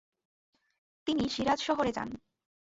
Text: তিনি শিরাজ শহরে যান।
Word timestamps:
তিনি 1.07 1.23
শিরাজ 1.29 1.59
শহরে 1.67 1.91
যান। 1.91 2.09